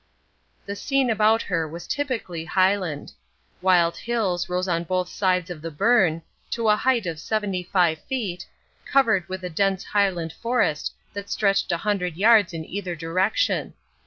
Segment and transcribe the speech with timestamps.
[0.65, 3.13] The scene about her was typically Highland.
[3.61, 8.01] Wild hills rose on both sides of the burn to a height of seventy five
[8.05, 8.47] feet,
[8.83, 13.75] covered with a dense Highland forest that stretched a hundred yards in either direction.